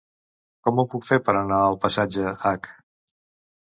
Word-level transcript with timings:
Com 0.67 0.81
ho 0.81 0.85
puc 0.95 1.05
fer 1.11 1.21
per 1.29 1.37
anar 1.43 1.61
al 1.69 1.79
passatge 1.87 2.29
H? 2.35 2.77